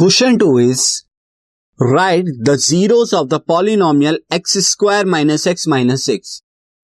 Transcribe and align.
Question 0.00 0.38
2 0.38 0.58
is 0.58 1.04
write 1.80 2.24
the 2.44 2.56
zeros 2.56 3.10
of 3.12 3.28
the 3.28 3.38
polynomial 3.40 4.16
x 4.32 4.56
square 4.58 5.04
minus 5.14 5.42
x 5.46 5.66
minus 5.68 6.04
6. 6.10 6.20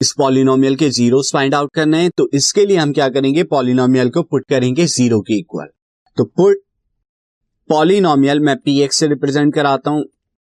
इस 0.01 0.13
polynomial 0.19 0.77
के 0.77 0.91
zeros 0.91 1.33
find 1.33 1.55
out 1.55 1.71
करने 1.75 1.99
हैं 1.99 2.11
तो 2.11 2.29
इसके 2.35 2.67
लिए 2.67 2.77
हम 2.77 2.93
क्या 2.93 3.09
करेंगे? 3.09 3.45
पॉलिनोमियल 3.45 4.11
को 4.11 4.23
पुट 4.23 4.45
करेंगे 4.49 4.87
ज़ीरो 4.87 5.21
के 5.21 5.39
इक्वल। 5.39 5.67
तो 6.17 6.25
पुट 6.25 6.57
पॉलिनोमियल, 7.69 8.41
मैं 8.41 8.57
पी 8.57 8.81
एक्स 8.81 8.97
से 8.97 9.07
रिप्रेजेंट 9.07 9.55
कराता 9.55 9.91
हूँ, 9.91 10.05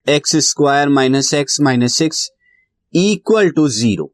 x 0.08 0.36
square 0.36 0.88
minus 0.88 1.34
x 1.34 1.60
minus 1.60 1.94
six 1.94 2.30
equal 2.94 3.50
to 3.50 3.68
zero. 3.68 4.12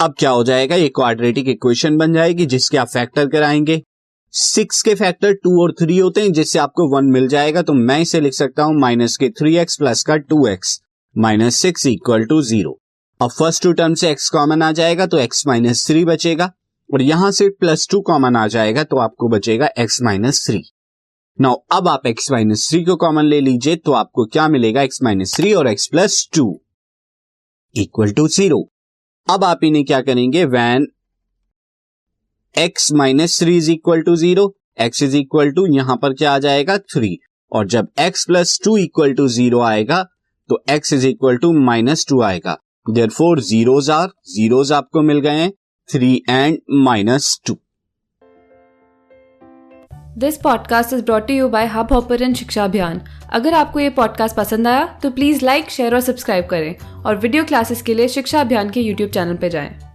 अब 0.00 0.14
क्या 0.18 0.30
हो 0.30 0.44
जाएगा? 0.44 0.76
ये 0.76 0.88
क्वाड्रेटिक 0.88 1.48
इक्वेशन 1.48 1.96
बन 1.96 2.12
जाएगी, 2.12 2.46
जिसके 2.46 2.76
आप 2.76 2.88
फैक्टर 2.88 3.28
कराएँगे। 3.28 3.82
सिक्स 4.34 4.82
के 4.82 4.94
फैक्टर 4.94 5.32
टू 5.34 5.50
और 5.62 5.72
थ्री 5.72 5.96
होते 5.98 6.20
हैं, 6.20 6.32
जिससे 6.32 6.58
आपको 6.58 6.86
वन 6.88 7.04
मिल 7.04 7.26
जाएगा 7.28 7.62
तो 7.62 7.72
मैं 7.72 7.98
इसे 8.00 8.20
लिख 8.20 8.32
सकता 8.32 8.62
हूँ 8.62 8.74
माइनस 8.80 9.16
के 9.16 9.28
थ्री 9.30 9.56
एक्स 9.58 9.76
प्लस 9.76 10.02
का 10.02 10.16
two 10.16 10.46
x 10.46 10.80
minus 11.16 11.56
six 11.56 11.86
equal 11.86 12.24
to 12.24 12.40
zero 12.42 12.78
और 13.20 13.28
फ़र्स्ट 13.28 13.62
टू 13.62 13.72
टर्म 13.72 13.94
से 13.94 14.10
एक्स 14.10 14.28
कॉमन 14.30 14.62
आ 14.62 14.70
जाएगा 14.72 15.06
तो 15.06 15.18
एक्स 15.18 15.46
माइनस 15.46 15.86
थ्री 15.86 16.04
बचेगा, 16.04 16.50
और 16.90 17.02
यहाँ 17.02 17.30
से 17.30 17.48
प्लस 17.50 17.88
टू 17.90 18.00
कॉमन 18.00 18.36
आ 18.36 18.46
जाएगा 18.46 18.84
तो 18.84 18.98
आपको 18.98 19.28
बचेगा 19.28 19.68
एक्स 19.78 20.00
माइनस 20.02 20.44
थ्री 20.46 20.62
नाउ 21.38 21.56
अब 21.72 21.88
आप 21.88 22.06
एक्स 22.06 22.30
माइनस 22.32 22.68
थ्री 22.70 22.84
को 22.84 22.96
कॉमन 22.96 23.24
ले 23.24 23.40
लीजिए 23.40 23.76
तो 23.76 23.92
आपको 23.94 24.26
क्या 24.26 24.48
मिलेगा 24.48 24.82
एक्स 24.82 25.02
माइनस 25.02 25.34
थ्री 25.36 25.52
और 25.54 25.68
x 25.68 25.86
plus 25.86 26.28
two 26.34 26.46
equal 27.74 28.12
to 28.12 28.28
zero 28.28 28.62
अब 29.28 29.44
आप 29.44 29.64
इन्हें 29.64 29.84
क्या 29.84 30.00
करेंगे 30.02 30.44
when 30.44 30.86
x 32.54 32.92
minus 32.92 33.38
three 33.40 33.56
is 33.56 33.70
equal 33.70 34.00
to 34.02 34.14
zero 34.16 34.54
x 34.80 35.02
is 35.02 35.16
equal 35.16 35.50
to 35.50 35.66
यहाँ 35.66 35.96
पर 35.96 36.12
क्या 36.12 36.32
आ 36.32 36.38
जाएगा? 36.38 36.76
थ्री 36.78 37.18
और 37.52 37.66
जब 37.66 37.88
x 38.00 38.24
plus 38.24 38.58
two 38.64 38.76
equal 38.76 39.12
to 39.14 39.26
zero 39.28 39.60
आएगा 39.60 40.02
तो 40.50 40.62
x 40.70 40.92
is 40.92 41.06
equal 41.06 41.36
to 41.36 41.52
minus 41.60 42.04
two 42.08 42.20
आएगा। 42.22 42.56
देर 42.86 43.08
फोर 43.08 43.40
जीरोज 43.40 43.90
आर 43.90 44.08
जीरोज 44.28 44.72
आपको 44.72 45.02
मिल 45.02 45.20
गए 45.20 45.40
हैं 45.40 45.50
three 45.88 46.14
and 46.30 46.58
minus 46.84 47.40
two 47.46 47.56
this 50.18 50.36
podcast 50.36 50.92
is 50.92 51.02
brought 51.02 51.30
you 51.30 51.48
by 51.48 51.66
Hubhopper 51.92 52.32
Shiksha 52.34 52.64
Abhiyan 52.64 53.00
अगर 53.32 53.54
आपको 53.54 53.80
ये 53.80 53.90
पॉडकास्ट 53.90 54.36
पसंद 54.36 54.66
आया 54.68 54.86
तो 55.02 55.10
प्लीज़ 55.10 55.44
लाइक 55.44 55.70
शेयर 55.70 55.94
और 55.94 56.00
सब्सक्राइब 56.00 56.46
करें। 56.46 56.74
और 57.04 57.16
वीडियो 57.16 57.44
क्लासेस 57.44 57.82
के 57.82 57.94
लिए 57.94 58.08
शिक्षा 58.08 58.40
अभियान 58.40 58.70
के 58.70 58.80
यूट्यूब 58.80 59.10
चैनल 59.10 59.36
पर 59.36 59.48
जाएँ। 59.48 59.89